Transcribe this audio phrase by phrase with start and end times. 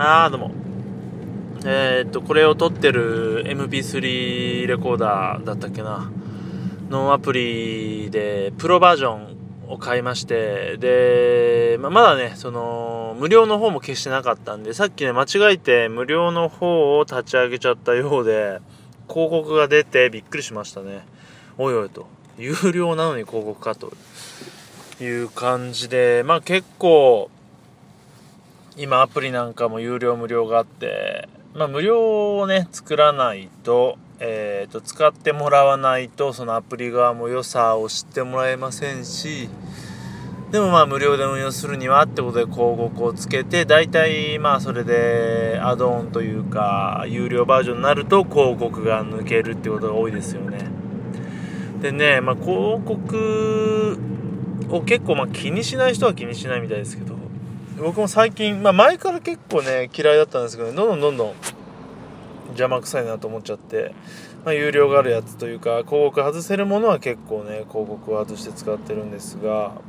[0.00, 0.52] あーどうも。
[1.66, 6.08] えー、っとこれを撮ってる MP3 レコーダーだったっけな。
[6.88, 18.60] のアプリでプロバージョンを買いましてで、ままだねその無料の方も消してなかったんでさっきね間違えて無料の方を立ち上げちゃったようで
[19.08, 21.04] 広告が出てびっくりしましたね。
[21.58, 22.06] おいおいと。
[22.38, 23.92] 有料なのに広告かと。
[25.00, 27.30] いう感じでまあ結構
[28.78, 39.48] 今アプリなんかも有料無料があってまあ無料をね作らないとえーと、使ってもらわないとそのアプリ側も良さを知ってもらえませんし
[40.50, 50.58] でもまあ無料で運用するにはってことで広告をつけて大体まあそれでアドオンというか有料バージョンになると広告が抜けるってことが多いですよね。
[51.80, 54.00] でねまあ広告
[54.70, 57.27] を結構まあ気にしない人は気にしないみたいですけど
[57.80, 61.34] 僕も最近まあ前から結構ね嫌いだったんですけどどんどんどんどん
[62.48, 63.94] 邪魔くさいなと思っちゃって、
[64.44, 69.80] まあ、有料があるやつというか広告外せるものは結構ね広告を外して使ってるんですが、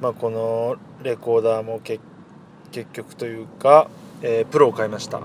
[0.00, 2.00] まあ、このレコーダーも結
[2.92, 3.88] 局というか、
[4.22, 5.20] えー、プロを買いました。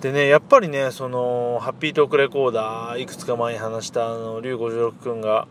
[0.00, 5.48] でねやっぱりねそのハッピートークレコーダーいくつか前に話したあの龍56君が、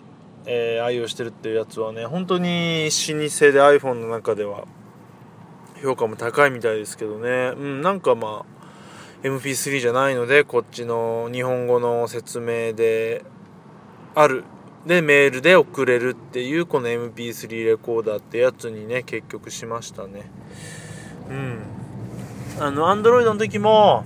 [0.50, 4.66] えー、愛用してるっていうやつはね本当に老舗で iPhone の中では
[5.84, 7.54] 評価も高いみたいですけどね。
[7.56, 8.58] うんなんかまあ
[9.24, 13.24] MP3 じゃないのでこっちの日本語の説明で
[14.16, 14.44] ある。
[14.86, 20.32] でメールで送れるっていうこの MP3 レコーダーってやつにね結局しましたね。
[21.30, 21.60] うん。
[22.60, 24.06] あの Android の時も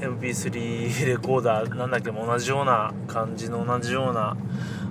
[0.00, 4.36] MP3 レコーダーなんだっけも同じような感じの同じような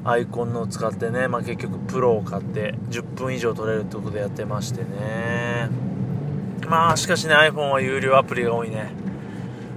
[0.06, 5.70] アイコンのを使ってね、まあ、結局プロを買って10分以上撮れるってことでやってましてね。
[6.70, 8.92] まあしかしね iPhone は有料アプリが多いね。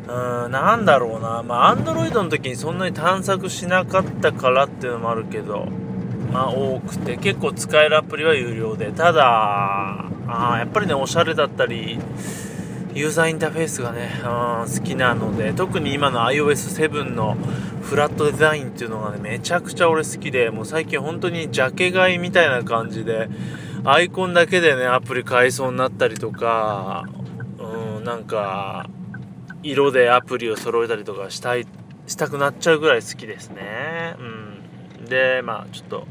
[0.07, 1.43] うーん、なんだろうな。
[1.43, 5.67] まあ、アンドロイドの時にそんなに探索しなかったからっていうのもあるけど、
[6.33, 11.99] まあ、多くて、結構使えるアプリは有料で、ただ、あやっぱりね、おしゃれだったり、
[12.99, 17.37] ユーザーインターフェースがね、うん好きなので、特に今の iOS7 の
[17.83, 23.29] フラットデザインっていうのがね、めちゃくちゃ俺好きで、もう最近本当にジャケ買いみたいな感じで、
[23.85, 27.05] アイコンだけでね、アプリ買いそうになったりとか、
[27.59, 28.91] うん、なんか、
[29.63, 31.67] 色でアプリを揃えたりとかしたい
[32.07, 34.17] したくなっちゃうぐらい好きですね。
[34.99, 35.05] うん。
[35.05, 36.07] でまあちょっと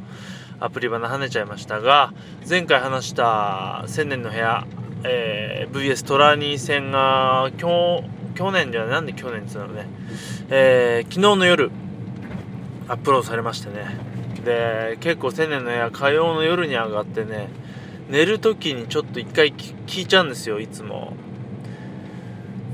[0.60, 2.14] アプリ花跳ねちゃいましたが
[2.48, 4.66] 前回話した1000年の部屋、
[5.08, 8.04] えー、VS トラニー戦が今日
[8.36, 9.88] 去年じゃなんで去年って言ったのね、
[10.50, 11.72] えー、昨日の夜
[12.88, 13.98] アップロードされましてね。
[14.44, 17.50] で結構1000年の部屋火曜の夜に上がってね
[18.10, 21.14] 寝る時にちょっと一回聞いちゃうんですよいつも。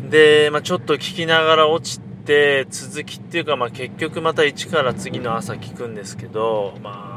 [0.09, 7.12] で、まあ、ちょっと聞きながら落ちて続きっていうか、まあ、結局また一から次の朝聞くんですけど、まあ、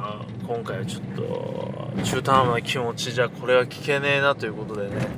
[0.46, 5.08] 今回はちょっと中途半端な気持ちじゃこれは聞けねえなということでね。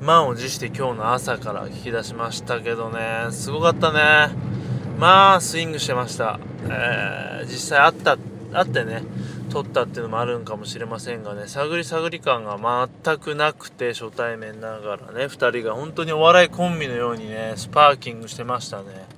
[0.00, 3.28] 満を持して今日の朝から聞き出しましたけどね。
[3.30, 4.58] すごかったね。
[4.98, 8.18] まあスイングしてました、えー、実際あった
[8.52, 9.02] あってね
[9.48, 12.58] 撮ったっていうのもあるんかもしれませんがね探り探り感が
[13.04, 19.17] 全くなくて初対面ながらね2人が本当にお笑いコンビのようにねスパーキングしてましたね。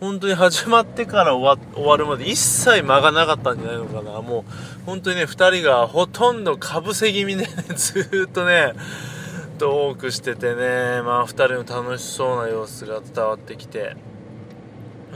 [0.00, 4.20] 本当に始まってから終わるまで一切間がなかったんじゃないのかな。
[4.20, 4.44] もう
[4.84, 8.74] 本当にね2人がほとんどかぶせ気味で、ね、 ずっとね
[9.58, 13.96] トークしててねまあ2人の楽しそうな様子が伝わってきて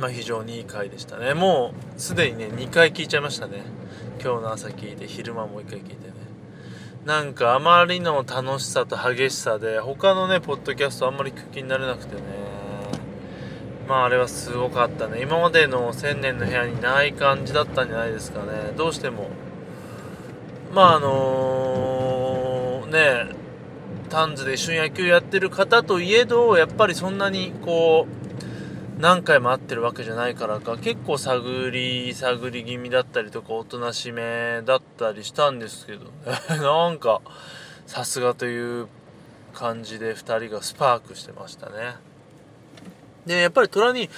[0.01, 1.35] まあ非常にいい回でしたね。
[1.35, 3.62] もうすでにね2回聞いちゃいましたね。
[4.23, 6.15] 今日の朝聞いて昼間もう一回聞いてね。
[7.05, 12.59] なんかあまりの楽しさと激しさで他のねポッドキャストあんまり聞く気になれなくてね。
[13.91, 15.21] まああれはすごかったね。
[15.21, 18.73] 今までの1000年の部屋にない感じだったんじゃないですかね。
[18.77, 19.31] どうしても。
[20.73, 23.34] まああのー、ね
[24.09, 28.06] タンズで一緒に野球やってる方といえどやっぱりそんなにこ
[28.97, 36.11] う何回も会ってるわけじゃないからか結構探り探り気味だったりとかおとなしめだったりしたんですけどね。
[36.62, 37.23] なんか
[37.88, 38.87] さすがという
[39.53, 42.10] 感じで2人がスパークしてましたね。
[43.26, 44.08] でやっぱり虎に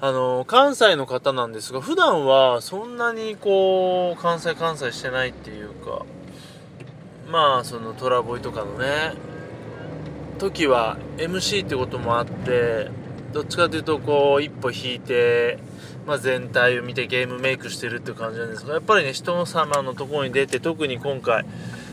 [0.00, 6.04] あの関西の方なんですが普段はそんなにこう関西関西してないっていうか
[7.30, 9.12] まあそのトラボイとかのね
[10.38, 12.90] 時は MC ってこともあって
[13.32, 15.58] どっちかというとこう一歩引いて、
[16.06, 21.44] まあ、全体を見てゲームメイクしてるって感じなんですがやっぱりね人様のところに出て特に今回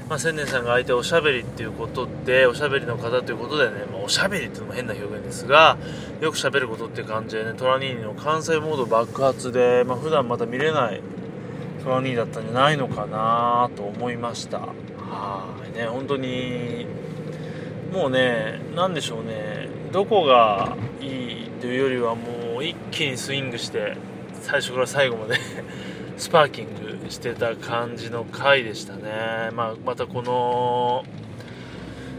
[0.10, 5.78] まあ、千年さんが相手おしゃべりっていうことでおしゃべりの方ということでね、まあ、おしゃべりっていうのも変な表現ですが
[6.20, 11.02] よくしゃべることって感じでねトラニーニの関西モード爆発で、まあ、普段また見れない
[11.84, 14.60] トラニーだったんじゃないのかなと思いました。
[14.60, 15.78] はい。
[15.78, 16.88] ね本当に
[17.94, 23.96] もうね何でしょうねどこがいいというよりはもう一気にスイングして
[24.42, 25.38] 最初から最後まで
[26.20, 31.06] スパーキングしてた感じの回でしたね、まあ、またこの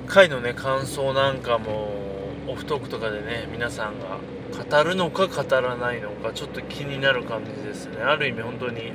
[0.07, 1.93] 回のね感想なんかも
[2.49, 4.19] オフトークとかでね皆さんが
[4.65, 8.03] 語るのか語らないのかちょっと気になる感じですね。
[8.03, 8.91] ある意味本当に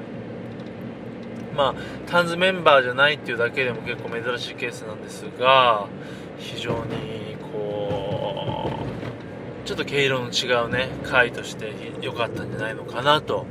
[1.55, 1.75] まあ
[2.07, 5.87] タンズメンバーじゃないっていうだけでも結構珍しいケースなんですが
[6.39, 8.71] 非常にこ
[9.63, 13.45] うちょっと毛色の違うね回として良かったんじゃないのかなと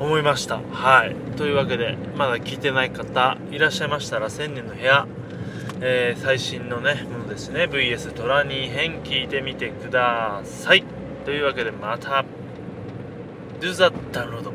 [0.00, 0.60] 思いました。
[0.72, 1.14] はい。
[1.36, 5.06] というわけでまだ聞いてない方いらっしゃいましたら1000年の部屋、
[5.82, 7.64] えー、最新のねものですね。
[7.64, 10.84] VS トラニー編聞いてみてください。
[11.26, 12.24] というわけでまた。
[13.60, 14.50] Do that download.